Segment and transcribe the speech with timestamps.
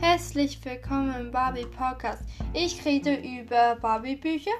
[0.00, 2.22] Herzlich willkommen im Barbie Podcast.
[2.54, 4.52] Ich rede über Barbie Bücher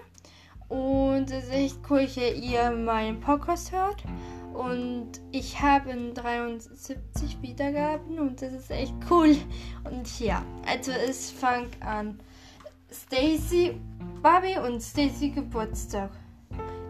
[0.69, 4.03] und es ist echt cool, dass ihr meinen Podcast hört.
[4.53, 9.37] Und ich habe 73 Wiedergaben und das ist echt cool.
[9.85, 12.19] Und ja, also es fängt an.
[12.91, 13.81] Stacy,
[14.21, 16.11] Barbie und Stacy Geburtstag.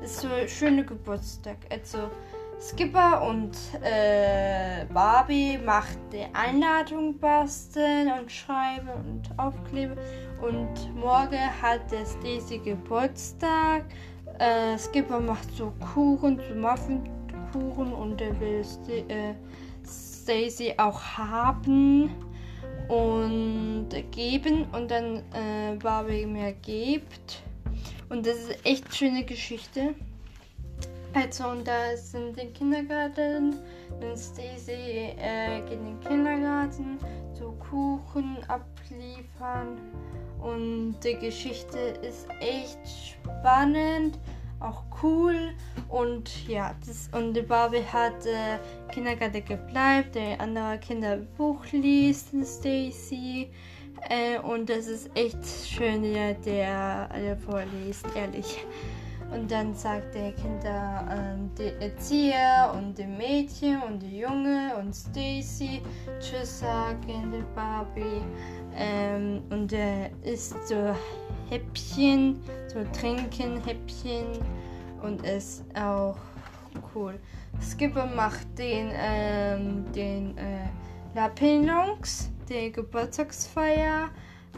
[0.03, 1.59] Ist so ein schöner Geburtstag.
[1.71, 2.11] Also
[2.61, 9.97] Skipper und äh, Barbie macht die Einladung basteln und schreiben und aufkleben.
[10.43, 13.85] Und morgen hat der Stacy Geburtstag.
[14.39, 18.65] Äh, Skipper macht so Kuchen, so Muffinkuchen und er will
[19.09, 19.35] äh,
[19.87, 22.11] Stacy auch haben
[22.89, 27.43] und geben und dann äh, Barbie mir gibt.
[28.09, 29.95] Und das ist echt schöne Geschichte.
[31.21, 33.57] Also, und da sind den Kindergarten.
[34.01, 36.99] Dann Stacy äh, geht in den Kindergarten,
[37.33, 39.79] so Kuchen abliefern.
[40.41, 44.17] Und die Geschichte ist echt spannend,
[44.61, 45.51] auch cool.
[45.89, 48.59] Und ja, das, und die Barbie hat äh,
[48.93, 53.51] Kindergarten gebleibt, der andere Kinderbuch liest, Stacy.
[54.09, 58.65] Äh, und das ist echt schön, ja, der, der vorliest, ehrlich.
[59.33, 64.95] Und dann sagt der Kinder, äh, die Erzieher und die Mädchen und die Junge und
[64.95, 65.83] Stacy
[66.19, 68.23] Tschüss sagen, die Barbie.
[68.75, 70.95] Ähm, und er isst so
[71.51, 74.27] Häppchen, so trinken Häppchen
[75.03, 76.17] und ist auch
[76.95, 77.19] cool.
[77.61, 80.69] Skipper macht den, ähm, den äh,
[81.15, 84.09] La Penance, Geburtstagsfeier.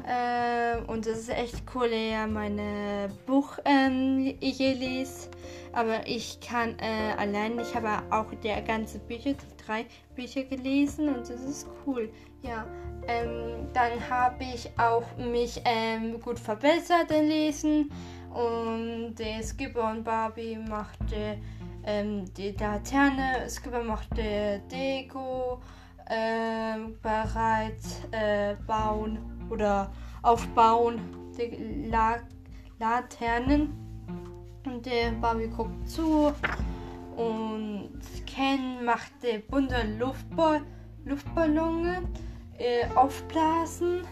[0.07, 5.29] Ähm, und es ist echt cool, ja, meine Buch ähm, hier lese.
[5.73, 11.09] Aber ich kann äh, allein, ich habe auch der ganze Bücher, die drei Bücher gelesen
[11.09, 12.11] und das ist cool.
[12.43, 12.67] Ja,
[13.07, 17.93] ähm, dann habe ich auch mich ähm, gut verbessert im Lesen
[18.31, 21.39] und der Skipper und Barbie machte
[21.85, 25.61] ähm, die Laterne, Skipper machte Deko
[26.11, 31.01] ähm, bereits äh, bauen oder aufbauen
[31.39, 32.19] die La
[32.79, 33.73] Laternen.
[34.67, 36.33] Und der Barbie guckt zu
[37.17, 37.91] und
[38.27, 40.63] Ken machte bunte Luftball
[41.05, 42.03] Luftballone
[42.59, 44.03] äh, aufblasen.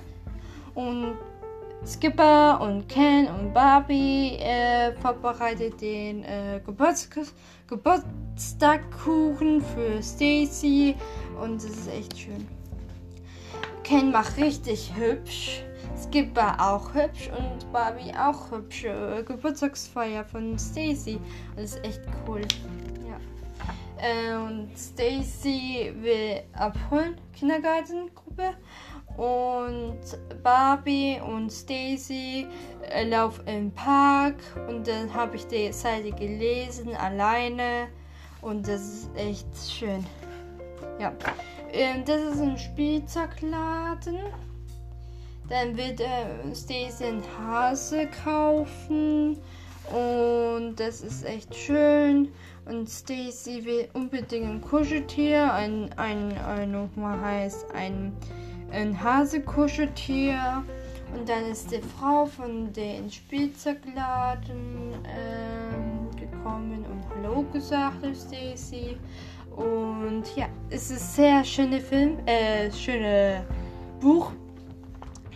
[0.75, 1.19] Und
[1.87, 7.33] Skipper und Ken und Barbie äh, vorbereitet den äh, Geburtstags
[7.69, 10.97] Geburtstagkuchen für Stacy
[11.41, 12.49] und es ist echt schön.
[13.84, 15.62] Ken macht richtig hübsch.
[15.97, 18.84] Skipper auch hübsch und Barbie auch hübsch.
[18.84, 21.19] Äh, Geburtstagsfeier von Stacy.
[21.56, 22.41] Das ist echt cool.
[23.06, 23.19] Ja.
[24.03, 28.55] Äh, und Stacy will abholen, Kindergartengruppe.
[29.18, 29.98] Und
[30.44, 32.46] Barbie und Stacy
[32.88, 34.36] äh, laufen im Park.
[34.68, 37.88] Und dann habe ich die Seite gelesen, alleine.
[38.40, 40.06] Und das ist echt schön.
[41.00, 41.12] Ja.
[41.72, 44.18] Ähm, das ist ein Spielzeugladen.
[45.48, 49.36] Dann wird äh, Stacy einen Hase kaufen.
[49.90, 52.28] Und das ist echt schön.
[52.66, 55.52] Und Stacy will unbedingt ein Kuscheltier.
[55.52, 58.14] Ein, ein, ein nochmal heißt ein,
[58.70, 60.64] ein Hase-Kuscheltier.
[61.14, 68.96] Und dann ist die Frau von dem Spielzeugladen ähm, gekommen und Hallo gesagt Stacy.
[69.56, 73.44] Und ja, es ist ein sehr schöner Film, äh, schöne
[74.00, 74.32] Buch.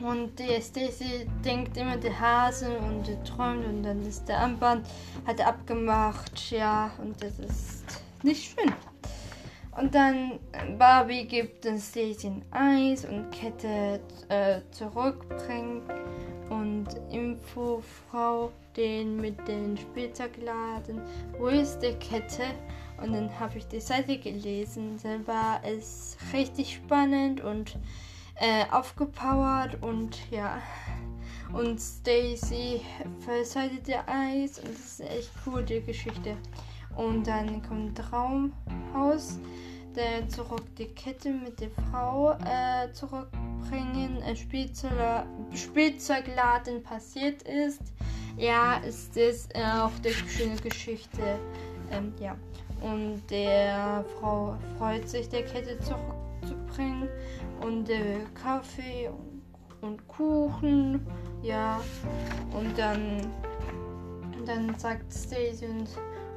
[0.02, 4.86] Und die Stacy denkt immer die Hase und die träumt und dann ist der Armband
[5.26, 8.72] hat abgemacht, ja, und das ist nicht schön.
[9.76, 10.38] Und dann
[10.78, 15.90] Barbie gibt Stacy ein Eis und Kette äh, zurückbringt
[16.50, 21.00] und Infofrau den mit den Spielzeugladen,
[21.38, 22.44] wo ist die Kette?
[23.02, 24.98] Und dann habe ich die Seite gelesen.
[25.02, 27.76] Dann war es richtig spannend und
[28.36, 30.60] äh, aufgepowert und ja.
[31.52, 32.80] Und Stacy
[33.20, 36.36] verseitet ihr Eis und es ist echt cool, die Geschichte.
[36.96, 39.38] Und dann kommt Traumhaus,
[39.94, 44.22] der zurück die Kette mit der Frau äh, zurückbringen.
[44.22, 44.92] Ein Spielzeug,
[45.54, 47.82] Spielzeugladen passiert ist.
[48.36, 51.38] Ja, ist das äh, auch die schöne Geschichte.
[51.90, 52.36] Ähm, ja.
[52.80, 57.08] Und der Frau freut sich, der Kette zurückzubringen.
[57.60, 61.06] Und der Kaffee und, und Kuchen.
[61.42, 61.80] Ja.
[62.56, 63.30] Und dann,
[64.46, 65.88] dann sagt Stacy und,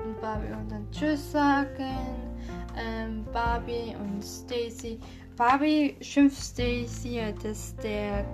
[0.06, 1.98] und Barbie und dann Tschüss sagen.
[2.78, 5.00] Ähm, Barbie und Stacy
[5.38, 8.26] Barbie schimpft Stacy, dass der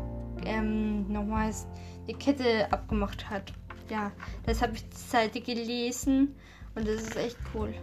[0.46, 1.66] ähm, nochmals
[2.08, 3.52] die Kette abgemacht hat.
[3.90, 4.12] Ja,
[4.46, 6.36] das habe ich die Seite gelesen
[6.76, 7.74] und das ist echt cool.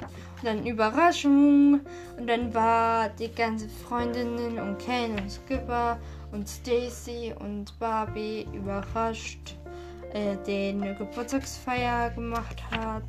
[0.00, 1.80] Und dann Überraschung
[2.16, 5.98] und dann war die ganze Freundinnen und Ken und Skipper
[6.32, 9.56] und Stacy und Barbie überrascht,
[10.14, 13.04] äh, den Geburtstagsfeier gemacht hat.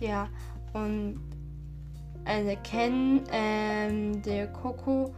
[0.00, 0.28] Ja,
[0.72, 1.20] und
[2.24, 5.14] eine Ken, ähm, der Coco,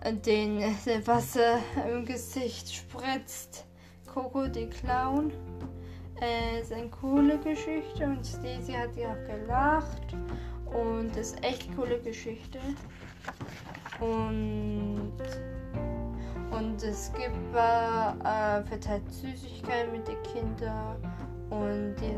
[0.00, 1.58] äh, den äh, Wasser
[1.90, 3.66] im Gesicht spritzt.
[4.12, 5.32] Coco, die Clown.
[6.20, 10.14] Äh, ist eine coole Geschichte und Stacy hat ja auch gelacht.
[10.66, 12.58] Und ist echt coole Geschichte.
[14.00, 15.12] Und,
[16.50, 20.96] und es gibt äh, verteilt Süßigkeiten mit den Kindern.
[21.50, 22.16] Und die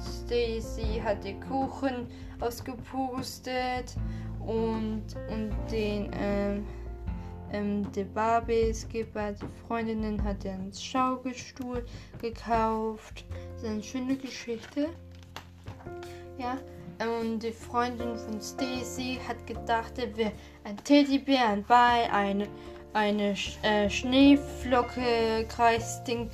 [0.00, 2.06] Stacy hat den Kuchen
[2.40, 3.94] ausgepustet
[4.40, 6.66] und, und den ähm,
[7.52, 11.84] ähm, der Barbie Skipper, die Freundinnen hat einen Schaukelstuhl
[12.20, 13.24] gekauft.
[13.54, 14.88] Das ist eine schöne Geschichte.
[16.38, 16.56] Ja,
[17.20, 20.32] und die Freundin von Stacy hat gedacht, er wäre
[20.64, 22.48] ein Teddybär, ein Ball, eine,
[22.94, 26.30] eine äh, Schneeflocke, Kreisding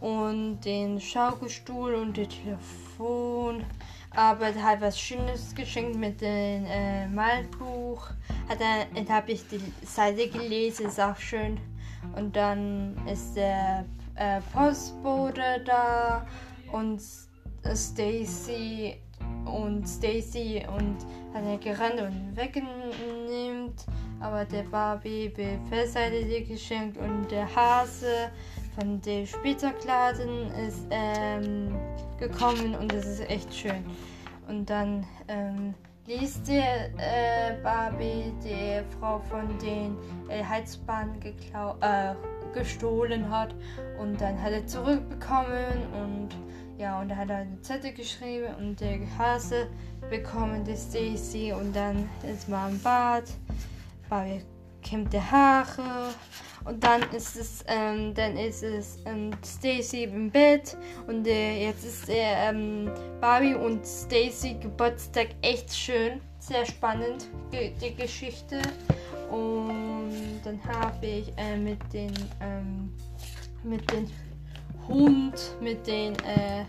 [0.00, 3.64] und den Schaukelstuhl und das Telefon.
[4.12, 8.08] Aber er hat was Schönes geschenkt mit dem äh, Malbuch.
[8.48, 11.60] Hat er, habe ich die Seite gelesen, ist auch schön.
[12.16, 13.84] Und dann ist der
[14.16, 16.26] äh, Postbote da
[16.72, 17.00] und
[17.74, 18.96] Stacy
[19.44, 20.96] und Stacy und
[21.34, 23.86] hat er gerannt und wegnimmt.
[24.20, 28.30] Aber der Barbie wird Festseite geschenkt und der Hase
[28.80, 31.76] von den Spielzeugladen ist ähm,
[32.18, 33.84] gekommen und es ist echt schön.
[34.48, 35.74] Und dann ähm,
[36.06, 39.96] liest die äh, Barbie die Frau von den
[40.28, 42.14] äh, Heizbahnen äh,
[42.54, 43.54] gestohlen hat
[44.00, 46.28] und dann hat er zurückbekommen und
[46.78, 49.68] ja und da hat er eine Zettel geschrieben und der Hase
[50.08, 53.24] bekommen die Stacy und dann ist man im Bad.
[54.08, 54.42] Barbie
[54.82, 56.10] kämmt die Haare.
[56.64, 60.76] Und dann ist es, ähm, dann ist es ähm, Stacy im Bett.
[61.06, 62.90] Und äh, jetzt ist der ähm,
[63.20, 65.28] Barbie und Stacy Geburtstag.
[65.40, 67.28] Echt schön, sehr spannend.
[67.52, 68.60] Die, die Geschichte.
[69.30, 72.92] Und dann habe ich äh, mit den ähm,
[73.62, 74.10] mit den
[74.88, 76.64] Hund, mit den äh,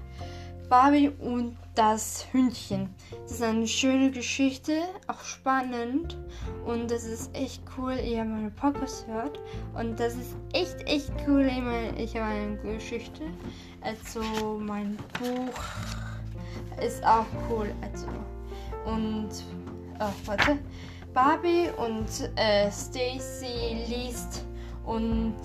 [0.70, 2.94] Barbie und das Hündchen.
[3.24, 6.18] Das ist eine schöne Geschichte, auch spannend
[6.66, 9.40] und das ist echt cool, ihr meine Podcast hört
[9.74, 11.50] und das ist echt, echt cool,
[11.98, 13.24] ich habe eine Geschichte.
[13.82, 14.22] Also
[14.60, 15.60] mein Buch
[16.86, 17.72] ist auch cool.
[17.82, 18.08] Also
[18.86, 19.30] und
[20.00, 20.58] oh, warte.
[21.14, 24.46] Barbie und äh, Stacy liest
[24.86, 25.36] und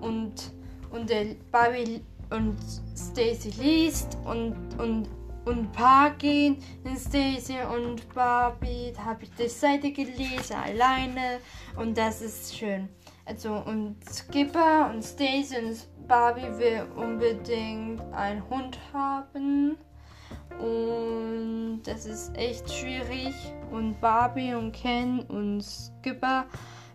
[0.00, 0.52] und
[0.90, 2.00] und der Barbie
[2.30, 2.56] und
[2.96, 5.08] Stacy liest und und
[5.46, 8.92] und paar gehen in Stacy und Barbie.
[8.94, 11.38] Da habe ich die Seite gelesen alleine
[11.76, 12.88] und das ist schön.
[13.24, 19.76] Also und Skipper und Stacy und Barbie will unbedingt einen Hund haben.
[20.60, 23.34] Und das ist echt schwierig.
[23.70, 26.46] Und Barbie und Ken und Skipper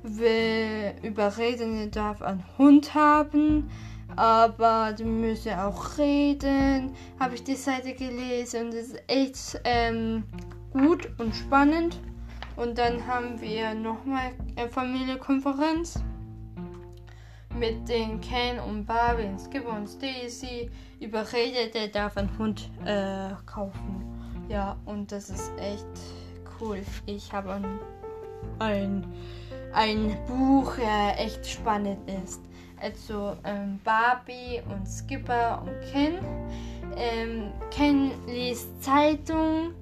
[0.03, 3.69] will überreden, er darf einen Hund haben
[4.15, 6.93] aber musst ja auch reden.
[7.19, 10.23] Habe ich die Seite gelesen und es ist echt ähm,
[10.71, 11.99] gut und spannend.
[12.55, 16.03] Und dann haben wir nochmal eine Familienkonferenz
[17.57, 23.31] mit den Ken und Barbie und Skip und Stacy überredet, der darf einen Hund äh,
[23.45, 24.05] kaufen.
[24.47, 25.85] Ja, und das ist echt
[26.59, 26.81] cool.
[27.05, 27.79] Ich habe ein,
[28.59, 29.05] ein,
[29.73, 32.41] ein Buch, der echt spannend ist
[32.81, 36.19] also ähm, Barbie und Skipper und Ken.
[36.97, 39.73] Ähm, Ken liest Zeitung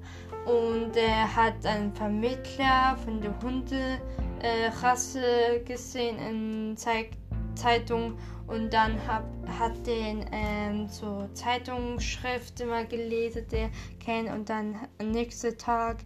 [0.46, 7.08] und er hat einen Vermittler von der Hunderasse äh, gesehen in Ze
[7.56, 9.26] Zeitung und dann hab,
[9.60, 15.98] hat den ähm, so Zeitungsschrift immer gelesen, der Ken und dann am nächsten Tag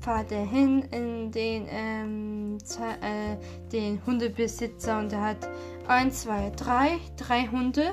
[0.00, 2.58] fahrt er hin in den, ähm,
[3.00, 3.36] äh,
[3.72, 5.48] den Hundebesitzer und er hat
[5.88, 7.92] 1, 2, 3, drei Hunde.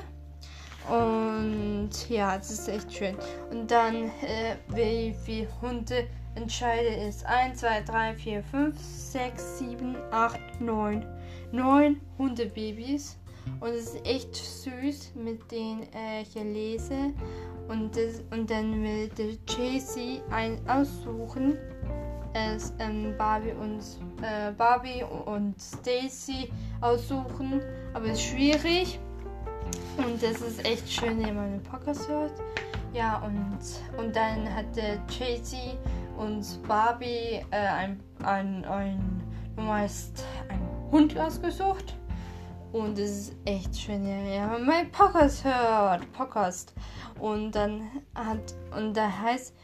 [0.88, 3.16] Und ja, das ist echt schön.
[3.50, 9.96] Und dann, äh, wie viele Hunde entscheide ist 1, 2, 3, 4, 5, 6, 7,
[10.12, 11.04] 8, 9.
[11.52, 13.18] 9 Hundebabys.
[13.60, 17.12] Und es ist echt süß, mit denen äh, lese.
[17.68, 21.58] Und, das, und dann will der Chasey ein aussuchen
[22.36, 23.80] es ähm, Barbie und
[24.22, 27.62] äh, Barbie und Stacy aussuchen,
[27.94, 29.00] aber es ist schwierig
[29.96, 32.32] und es ist echt schön, wenn man den Podcast hört.
[32.92, 33.58] Ja und
[33.98, 35.78] und dann hatte Tracy
[36.16, 39.22] und Barbie äh, ein, ein, ein,
[39.56, 40.60] meist ein
[40.90, 41.96] Hund ausgesucht
[42.76, 46.74] und es ist echt schön, ja, wenn man meinen Podcast hört, Podcast
[47.18, 49.54] und dann hat und der heißt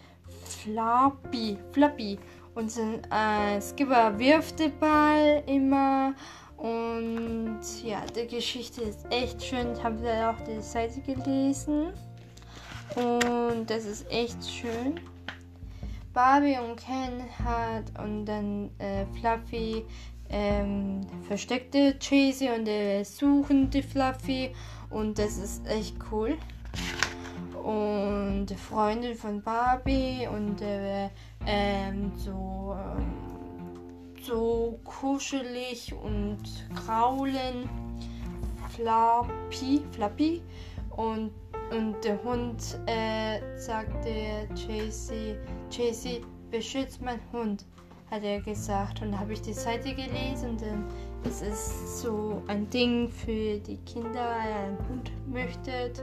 [0.45, 2.19] Flappy, Flappy
[2.54, 6.14] und äh, Skipper wirft den Ball immer.
[6.57, 9.73] Und ja, die Geschichte ist echt schön.
[9.73, 11.92] Ich habe da auch die Seite gelesen.
[12.95, 15.00] Und das ist echt schön.
[16.12, 19.85] Barbie und Ken hat und dann äh, Fluffy
[20.33, 24.53] ähm, versteckte Chasey und äh, suchen die Fluffy.
[24.91, 26.37] Und das ist echt cool
[27.62, 31.09] und Freundin von Barbie und äh,
[31.47, 36.43] ähm, so, äh, so kuschelig und
[36.75, 37.69] kraulen.
[38.71, 40.43] Flappy, Flappy
[40.97, 41.31] und,
[41.71, 45.37] und der Hund äh, sagte Chasey,
[45.71, 47.67] Chasey, beschützt mein Hund,
[48.12, 49.00] hat er gesagt.
[49.00, 50.85] Und habe ich die Seite gelesen und ähm,
[51.25, 56.02] es ist so ein Ding für die Kinder, einen Hund möchtet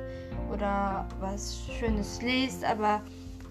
[0.52, 3.02] oder was Schönes liest, aber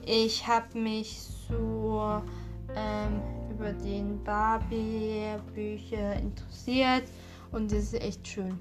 [0.05, 2.21] ich habe mich so
[2.75, 7.05] ähm, über den Barbie-Bücher interessiert
[7.53, 8.61] und das ist echt schön.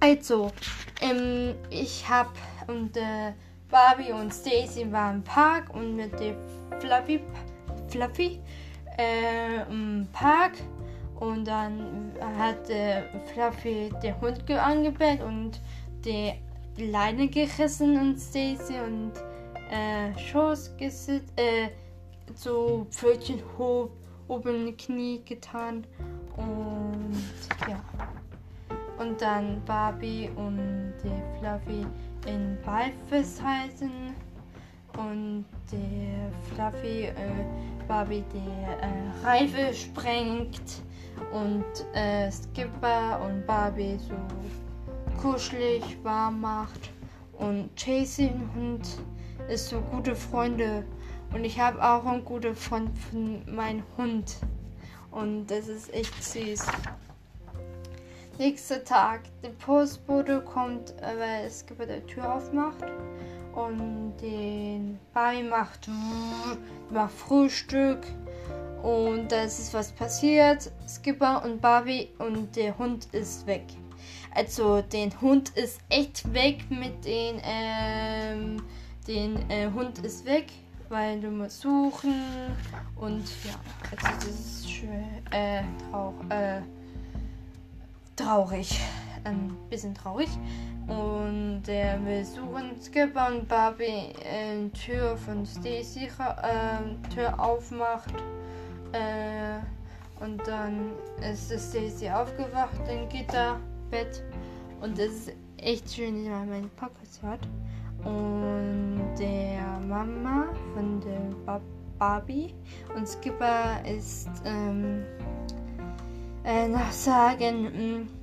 [0.00, 0.52] Also,
[1.00, 2.30] ähm, ich habe
[2.68, 3.32] und äh,
[3.68, 6.36] Barbie und Stacy waren im Park und mit dem
[6.78, 7.20] Fluffy,
[7.88, 8.38] Fluffy
[8.98, 10.52] im Park
[11.20, 13.02] und dann hat äh,
[13.32, 15.60] Fluffy den Hund angebellt und
[16.04, 16.34] die
[16.78, 19.12] Leine gerissen und Stacy und
[19.70, 21.68] äh, Schoß gesitzt, äh,
[22.34, 23.90] so Pfötchen hoch,
[24.28, 25.84] oben Knie getan
[26.36, 27.16] und
[27.68, 27.82] ja.
[28.98, 31.86] Und dann Barbie und die Fluffy
[32.26, 34.14] in Ball festhalten
[34.98, 37.14] und der Fluffy äh,
[37.86, 40.82] Barbie die äh, Reife sprengt
[41.32, 41.64] und
[41.94, 44.14] äh, Skipper und Barbie so
[45.20, 46.90] kuschelig warm macht.
[47.38, 48.82] Und Chasey und
[49.48, 50.84] ist so gute Freunde.
[51.32, 54.36] Und ich habe auch einen guten Freund von meinem Hund.
[55.10, 56.66] Und das ist echt süß.
[58.38, 59.22] Nächster Tag.
[59.42, 62.84] Der Postbote kommt, äh, weil gibt der Tür aufmacht.
[63.58, 65.88] Und den Barbie macht,
[66.90, 68.06] macht Frühstück.
[68.82, 70.70] Und das ist was passiert.
[70.86, 73.64] Skipper und Barbie und der Hund ist weg.
[74.34, 78.62] Also den Hund ist echt weg mit den, ähm,
[79.08, 80.46] den äh, Hund ist weg,
[80.88, 82.14] weil du musst suchen
[82.96, 83.54] und ja,
[83.90, 86.60] also das ist schön, äh, trauch, äh,
[88.14, 88.80] traurig,
[89.28, 90.28] ein bisschen traurig.
[90.86, 98.14] Und äh, wir suchen Skipper und Barbie äh, Tür von Stacy äh, Tür aufmacht.
[98.92, 99.58] Äh,
[100.24, 100.92] und dann
[101.30, 104.24] ist Stacy aufgewacht im Gitterbett.
[104.80, 107.46] Und es ist echt schön, dass man meinen Podcast hört.
[108.04, 111.60] Und der Mama von der
[111.98, 112.54] Barbie
[112.94, 115.02] und Skipper ist ähm,
[116.44, 118.17] äh, nach Sagen mm,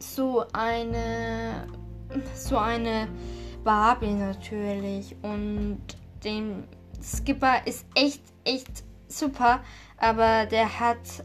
[0.00, 1.66] so eine
[2.34, 3.08] so eine
[3.62, 5.80] Barbie natürlich und
[6.24, 6.64] dem
[7.02, 9.60] Skipper ist echt echt super,
[9.98, 11.24] aber der hat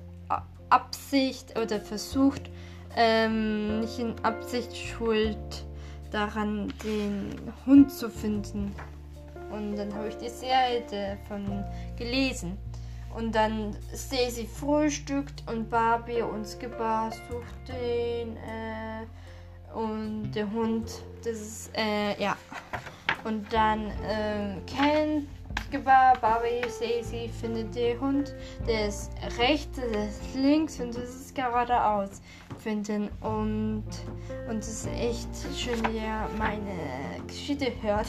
[0.69, 2.49] Absicht oder versucht
[2.95, 5.65] ähm, nicht in Absicht schuld
[6.11, 7.29] daran, den
[7.65, 8.73] Hund zu finden.
[9.51, 11.63] Und dann habe ich die Seite von
[11.97, 12.57] gelesen.
[13.15, 19.05] Und dann Stacy frühstückt und Barbie und Skipper sucht den äh,
[19.73, 20.89] und der Hund,
[21.23, 22.37] das ist, äh, ja.
[23.23, 25.27] Und dann äh, Ken
[25.67, 28.33] Skipper, Barbie, Stacy findet den Hund,
[28.67, 32.21] der ist rechts, der ist links und das ist geradeaus
[32.59, 33.83] finden und
[34.49, 38.07] und es ist echt schön, wie ihr meine Geschichte hört.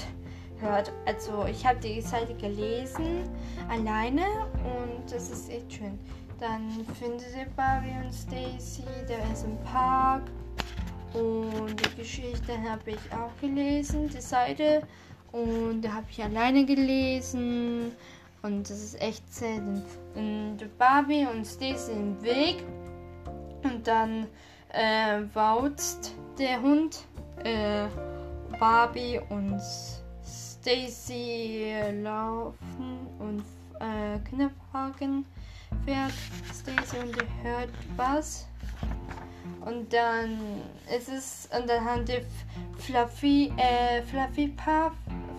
[0.60, 0.92] Hört.
[1.04, 3.28] Also ich habe die Seite gelesen
[3.68, 4.22] alleine
[4.64, 5.98] und das ist echt schön.
[6.38, 10.22] Dann findet ihr Barbie und Stacy, der ist im Park
[11.14, 14.82] und die Geschichte habe ich auch gelesen, die Seite
[15.32, 17.92] und da habe ich alleine gelesen
[18.42, 19.82] und das ist echt selten.
[20.14, 22.62] Und Barbie und Stacy im Weg
[23.64, 24.26] und dann
[24.72, 27.04] äh, wauzt der Hund.
[27.44, 27.86] Äh,
[28.58, 29.60] Barbie und
[30.66, 33.44] Stacy laufen und
[33.78, 34.18] äh,
[34.72, 35.24] fragen.
[35.84, 36.12] fährt
[36.52, 38.48] Stacy und hört was.
[39.64, 40.40] Und dann
[40.92, 42.04] ist es, und dann haben
[42.78, 44.92] Fluffy, äh, Fluffy Puff,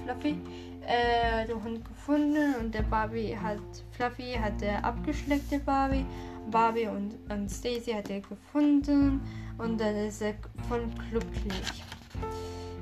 [0.05, 0.39] Fluffy,
[0.85, 3.59] äh, den Hund gefunden und der Barbie hat,
[3.91, 6.05] Fluffy hat der abgeschleckte Barbie,
[6.49, 9.19] Barbie und, und Stacy hat er gefunden
[9.57, 10.35] und dann ist er
[10.69, 11.83] voll glücklich.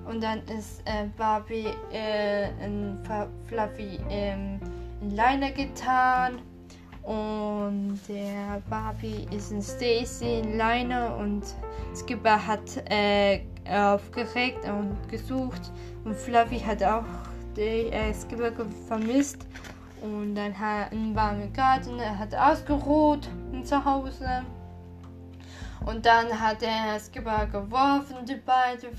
[0.07, 2.97] Und dann ist äh, Barbie äh, in
[3.47, 4.59] Fluffy ähm,
[5.01, 6.39] in Leine getan.
[7.03, 11.43] Und der Barbie ist in Stacy in Leine und
[11.95, 15.71] Skipper hat äh, aufgeregt und gesucht.
[16.03, 17.03] Und Fluffy hat auch
[17.55, 18.51] den äh, Skipper
[18.87, 19.45] vermisst.
[20.01, 23.27] Und dann hat ein warmer Garten, er hat ausgeruht
[23.63, 24.43] zu Hause.
[25.85, 28.89] Und dann hat er Skipper geworfen, die beiden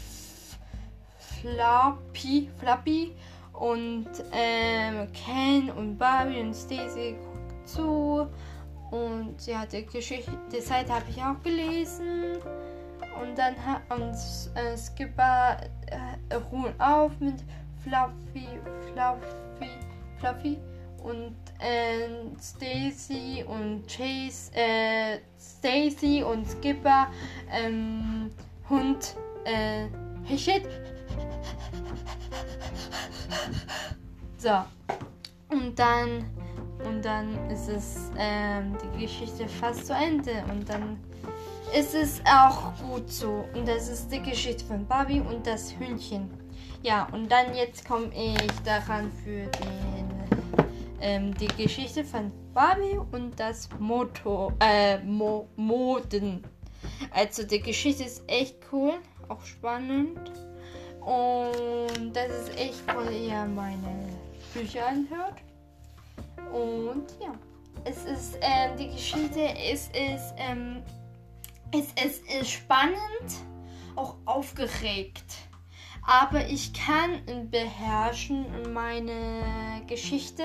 [1.47, 3.12] Flappy, Flappy
[3.53, 8.29] und ähm, Ken und Barbie und Stacy guckt zu.
[8.91, 12.38] Und ja, die Geschichte, die Seite habe ich auch gelesen.
[13.21, 17.45] Und dann hat uns äh, Skipper äh, ruhen auf mit
[17.83, 18.49] Fluffy,
[18.93, 19.71] Fluffy,
[20.19, 20.59] Fluffy
[21.03, 22.09] und äh,
[22.41, 27.09] Stacy und Chase, äh, Stacy und Skipper,
[27.50, 28.31] ähm,
[28.69, 29.87] Hund, äh,
[30.37, 30.67] shit,
[34.38, 34.64] so.
[35.49, 36.25] Und dann,
[36.85, 40.45] und dann ist es ähm, die Geschichte fast zu Ende.
[40.50, 40.99] Und dann
[41.75, 43.45] ist es auch gut so.
[43.54, 46.30] Und das ist die Geschichte von Barbie und das Hühnchen.
[46.83, 50.11] Ja, und dann jetzt komme ich daran für den,
[51.00, 56.45] ähm, die Geschichte von Barbie und das Motor, äh, Mo Moden.
[57.11, 58.95] Also die Geschichte ist echt cool,
[59.28, 60.18] auch spannend.
[61.07, 64.09] Und das ist echt cool, ihr meine
[64.53, 65.37] Bücher anhört.
[66.53, 67.33] Und ja,
[67.85, 69.41] es ist, ähm, die Geschichte
[69.73, 70.83] ist, ist, ähm,
[71.71, 72.99] es, es ist spannend,
[73.95, 75.37] auch aufgeregt.
[76.03, 77.21] Aber ich kann
[77.53, 80.42] beherrschen meine Geschichte.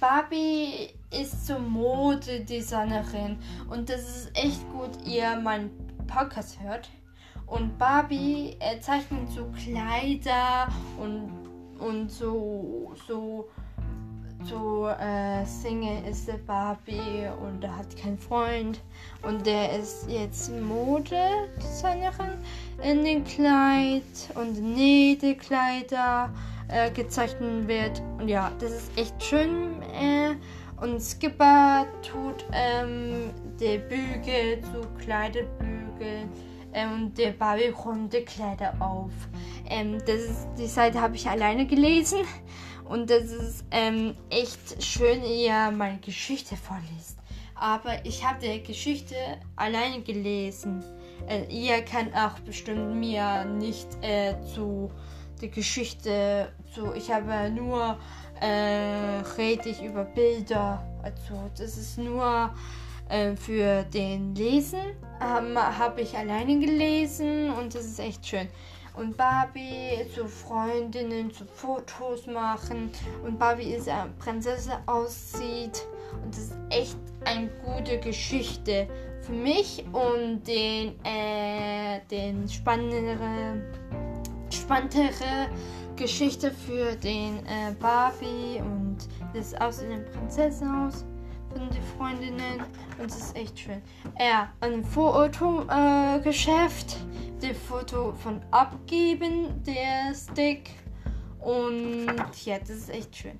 [0.00, 5.70] Barbie ist so Modedesignerin und das ist echt gut, ihr meinen
[6.06, 6.88] Podcast hört.
[7.46, 11.30] Und Barbie äh, zeichnet so Kleider und,
[11.78, 13.48] und so, so,
[14.44, 18.80] so äh, Single ist der Barbie und er hat keinen Freund.
[19.22, 22.38] Und der ist jetzt Modedesignerin
[22.82, 24.02] in den Kleid
[24.34, 26.30] und Nähtekleider
[26.68, 28.02] äh, gezeichnet wird.
[28.18, 29.82] Und ja, das ist echt schön.
[29.92, 30.34] Äh,
[30.80, 33.30] und Skipper tut ähm,
[33.60, 36.30] die Bügel zu Kleiderbügeln
[36.74, 39.12] ähm, der Barbie runde Kleider auf.
[39.68, 42.18] Ähm, das ist, die Seite habe ich alleine gelesen
[42.84, 47.18] und das ist ähm, echt schön, ihr meine Geschichte vorliest.
[47.54, 49.14] Aber ich habe die Geschichte
[49.56, 50.84] alleine gelesen.
[51.28, 54.90] Äh, ihr kann auch bestimmt mir nicht äh, zu
[55.40, 56.92] der Geschichte zu.
[56.94, 57.98] Ich habe nur
[58.40, 60.84] äh, rede ich über Bilder.
[61.02, 62.52] Also das ist nur
[63.08, 68.48] äh, für den Lesen ähm, habe ich alleine gelesen und das ist echt schön.
[68.96, 72.90] Und Barbie zu Freundinnen, zu Fotos machen
[73.24, 75.84] und Barbie ist eine Prinzessin aussieht.
[76.22, 78.86] Und das ist echt eine gute Geschichte
[79.22, 83.62] für mich und den, äh, den spannendere,
[84.50, 85.48] spannendere
[85.96, 88.98] Geschichte für den äh, Barbie und
[89.34, 91.04] das aussehen Prinzessin aus
[91.54, 92.60] von den Freundinnen.
[92.98, 93.80] Und es ist echt schön.
[94.16, 100.70] Er ein Fotogeschäft, äh, das Foto von abgeben, der Stick.
[101.40, 102.06] Und
[102.44, 103.38] ja, das ist echt schön.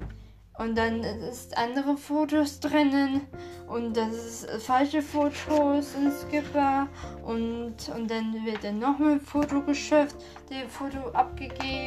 [0.57, 3.23] Und dann ist andere Fotos drinnen.
[3.67, 6.87] Und das ist falsche Fotos in Skipper.
[7.25, 10.15] Und, und dann wird dann noch ein Fotogeschäft,
[10.51, 11.84] der Foto abgegeben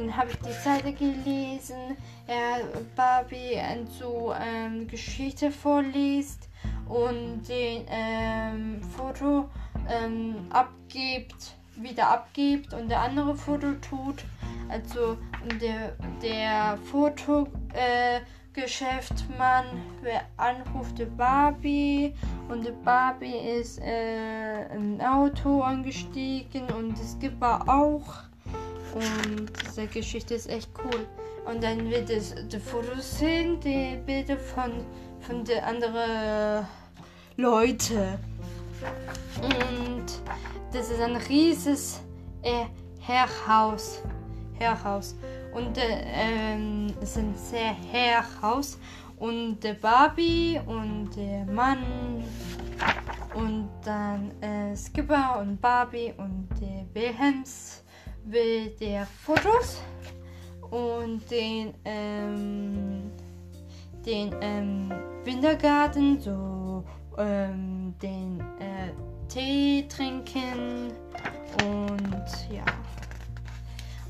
[0.00, 2.62] dann habe ich die Seite gelesen, er
[2.96, 3.60] Barbie
[3.98, 6.48] so ähm, Geschichte vorliest
[6.88, 9.50] und den ähm, Foto
[9.88, 14.24] ähm, abgibt, wieder abgibt und der andere Foto tut.
[14.68, 15.18] Also
[15.60, 19.66] der, der Fotogeschäftmann
[20.04, 22.14] äh, anruft Barbie
[22.48, 28.29] und Barbie ist äh, im Auto angestiegen und es gibt auch.
[28.94, 31.06] Und diese Geschichte ist echt cool.
[31.46, 34.84] Und dann wird es die Fotos sehen, die Bilder von,
[35.20, 36.66] von den anderen
[37.36, 38.18] Leuten.
[39.42, 40.06] Und
[40.72, 42.00] das ist ein riesiges
[42.42, 42.66] äh,
[43.00, 44.02] Herrhaus.
[44.54, 45.14] Herrhaus.
[45.54, 48.78] Und äh, ähm, es ist ein sehr Herrhaus.
[49.20, 52.24] und der Barbie und der Mann
[53.34, 57.84] und dann äh, Skipper und Barbie und der Wilhelms
[58.24, 59.80] will der Fotos
[60.70, 63.10] und den ähm,
[64.06, 64.92] den ähm,
[65.24, 66.84] Wintergarten so
[67.18, 68.92] ähm, den äh,
[69.28, 70.92] Tee trinken
[71.64, 72.64] und ja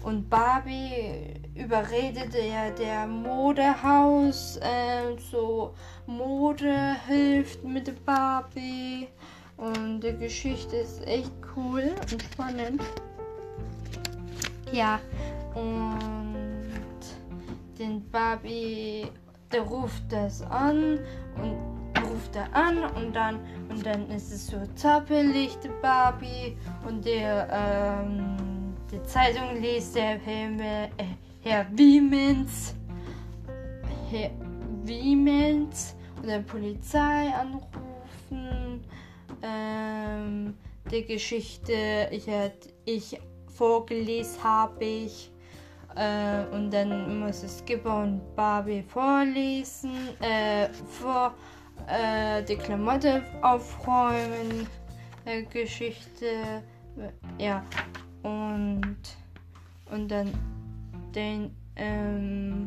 [0.02, 5.74] und Barbie überredet der, der Modehaus, äh, so
[6.06, 9.08] Mode hilft mit Barbie.
[9.58, 12.82] Und die Geschichte ist echt cool und spannend.
[14.72, 15.00] Ja,
[15.54, 16.70] und
[17.78, 19.06] den Barbie,
[19.50, 21.00] der ruft das an
[21.42, 21.56] und
[22.04, 26.56] ruft er an und dann und dann ist es so zappelig, die Barbie
[26.86, 28.36] und der ähm,
[28.92, 30.88] die Zeitung liest der Herr, äh,
[31.42, 32.74] Herr Wiemens,
[34.10, 34.30] Herr
[34.84, 38.84] Wiemens und der Polizei anrufen.
[39.42, 40.54] Ähm,
[40.90, 42.26] die Geschichte, ich,
[42.84, 43.20] ich
[43.60, 45.30] vorgelesen habe ich.
[45.94, 51.34] Äh, und dann muss es Skipper und Barbie vorlesen, äh, vor
[51.86, 54.66] äh, die Klamotte aufräumen,
[55.26, 56.62] äh, Geschichte,
[57.38, 57.62] ja,
[58.22, 58.96] und,
[59.90, 60.32] und dann
[61.14, 62.64] den ähm,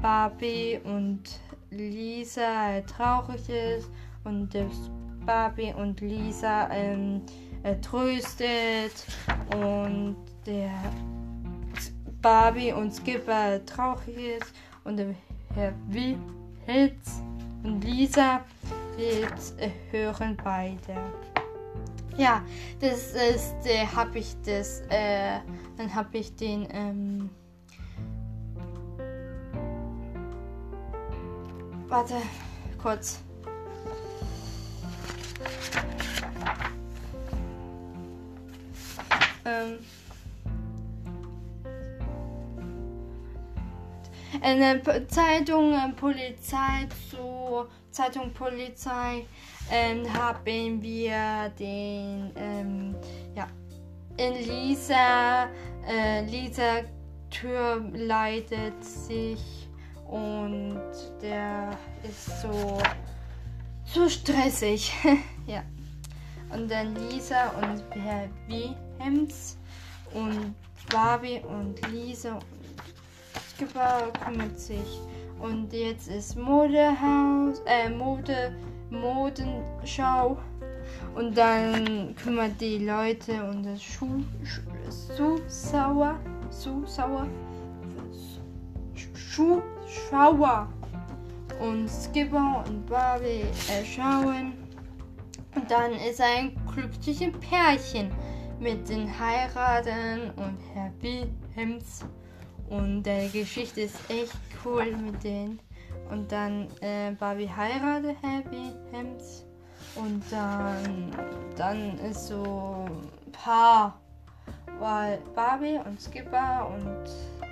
[0.00, 1.22] Barbie und
[1.70, 3.90] Lisa traurig ist
[4.24, 4.90] und das
[5.26, 7.22] Barbie und Lisa ähm,
[7.82, 8.92] tröstet
[9.54, 10.16] und
[10.46, 10.70] der
[12.22, 14.52] Barbie und Skipper traurig ist
[14.84, 15.14] und der
[15.54, 17.22] Herr Wilhelms
[17.62, 18.40] und Lisa
[18.96, 19.54] jetzt
[19.90, 20.96] hören beide.
[22.18, 22.42] Ja,
[22.80, 25.38] das ist, äh, habe ich das, äh,
[25.76, 27.30] dann habe ich den, ähm,
[31.86, 32.16] warte,
[32.82, 33.20] kurz.
[39.48, 39.78] Ähm,
[44.42, 49.26] eine Zeitung, Polizei zu Zeitung Polizei
[49.70, 52.94] ähm, haben wir den ähm,
[53.34, 53.48] ja,
[54.16, 55.48] in Lisa
[55.86, 56.82] äh, Lisa
[57.30, 59.68] Tür leitet sich
[60.06, 60.80] und
[61.20, 61.70] der
[62.02, 62.78] ist so
[63.84, 64.92] so stressig.
[65.46, 65.62] Ja.
[66.50, 68.28] Und dann Lisa und Herr
[68.98, 69.56] Wilhelms
[70.14, 70.54] und
[70.90, 72.44] Barbie und Lisa und
[73.54, 75.00] Skipper kümmert sich
[75.40, 78.54] und jetzt ist Modehaus, äh, Mode,
[78.90, 80.38] Modenschau.
[81.14, 86.18] Und dann kümmert die Leute um das Schuh, Schuh, sauer,
[86.50, 87.28] Schuh, sauer,
[89.14, 90.68] Schuhschauer.
[91.60, 94.52] Und Skipper und Barbie äh, schauen.
[95.54, 98.10] Und dann ist ein glückliches Pärchen
[98.60, 102.04] mit den Heiraten und Herr Wilhelms
[102.68, 105.60] und die Geschichte ist echt cool mit denen.
[106.10, 109.44] Und dann äh, Barbie heiratet Happy Hems.
[109.94, 111.10] Und dann,
[111.56, 114.00] dann ist so ein Paar,
[114.78, 117.04] weil Barbie und Skipper und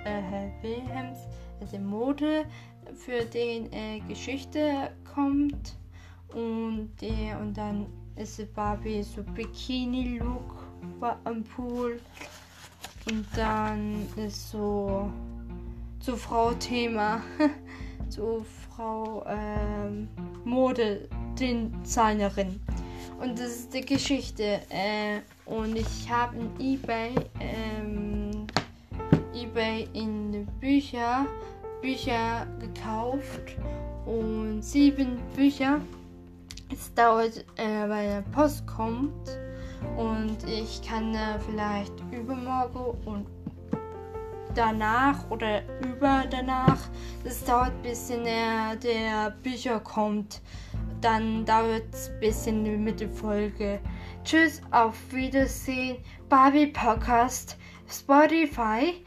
[0.05, 1.19] äh, Happy Hems
[1.71, 2.45] die Mode
[2.95, 5.77] für den äh, Geschichte kommt.
[6.29, 10.56] Und, äh, und dann ist Barbie so Bikini-Look
[11.23, 11.99] am Pool.
[13.09, 15.09] Und dann ist so
[15.99, 17.21] zu Frau Thema,
[18.09, 20.07] zu Frau ähm,
[20.43, 22.59] Modedesignerin.
[23.19, 24.61] Und das ist die Geschichte.
[24.69, 28.45] Äh, und ich habe in eBay, ähm,
[29.33, 31.25] eBay in Bücher,
[31.81, 33.55] Bücher gekauft
[34.05, 35.81] und sieben Bücher.
[36.71, 39.39] Es dauert, äh, weil der Post kommt.
[39.95, 43.25] Und ich kann äh, vielleicht übermorgen und
[44.55, 46.89] danach oder über danach,
[47.23, 50.41] das dauert ein bisschen, äh, der Bücher kommt.
[51.01, 53.79] Dann dauert es ein bisschen mit der Folge.
[54.23, 57.55] Tschüss, auf Wiedersehen, Barbie Podcast,
[57.87, 58.97] Spotify.de.